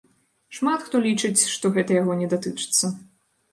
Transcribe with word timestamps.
Шмат 0.59 0.85
хто 0.85 1.01
лічыць, 1.07 1.47
што 1.57 1.73
гэта 1.77 2.01
яго 2.01 2.19
не 2.25 2.33
датычыцца. 2.35 2.93